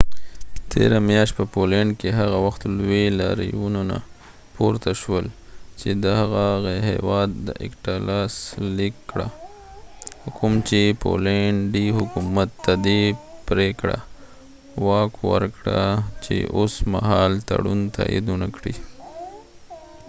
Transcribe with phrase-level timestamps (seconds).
[0.71, 3.97] تیره میاشت په پولينډ کي هغه وخت لوي لاریونونه
[4.55, 5.25] پورته شول
[5.79, 6.45] چي دغه
[6.89, 7.31] هيواد
[7.65, 8.33] اکټا لاس
[8.77, 9.27] ليک کړه
[10.37, 13.01] کوم چي پولينډي حکومت ته دي
[13.47, 13.97] پریکړه
[14.85, 15.81] واک ورکړه
[16.23, 18.75] چي اوس مهال تړون تايد ونکړي